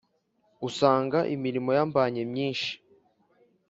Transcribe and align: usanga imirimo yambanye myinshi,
usanga 0.67 1.19
imirimo 1.35 1.69
yambanye 1.77 2.21
myinshi, 2.31 2.71